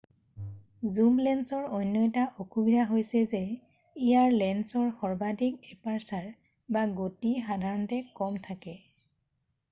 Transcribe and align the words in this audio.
জুম 0.93 1.17
লেন্সৰ 1.25 1.65
অন্য 1.79 1.99
এটা 2.05 2.21
অসুবিধা 2.43 2.85
হৈছে 2.91 3.19
যে 3.33 3.41
ইয়াৰ 3.41 4.31
লেন্সৰ 4.39 4.87
সৰ্বাধিক 5.01 5.69
এপাৰ্চাৰ 5.75 6.89
গতি 7.01 7.35
সাধাৰণতে 7.51 8.01
কম 8.21 8.41
থাকে। 8.49 8.75